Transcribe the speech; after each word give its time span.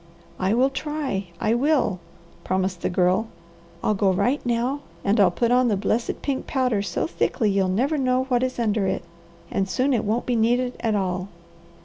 "I 0.39 0.55
will 0.55 0.71
try! 0.71 1.27
I 1.39 1.53
will!" 1.53 1.99
promised 2.43 2.81
the 2.81 2.89
Girl. 2.89 3.27
"I'll 3.83 3.93
go 3.93 4.11
right 4.11 4.43
now 4.43 4.79
and 5.05 5.19
I'll 5.19 5.29
put 5.29 5.51
on 5.51 5.67
the 5.67 5.77
blessed 5.77 6.23
pink 6.23 6.47
powder 6.47 6.81
so 6.81 7.05
thickly 7.05 7.51
you'll 7.51 7.67
never 7.69 7.99
know 7.99 8.23
what 8.23 8.41
is 8.41 8.57
under 8.57 8.87
it, 8.87 9.03
and 9.51 9.69
soon 9.69 9.93
it 9.93 10.03
won't 10.03 10.25
be 10.25 10.35
needed 10.35 10.73
at 10.79 10.95
all." 10.95 11.27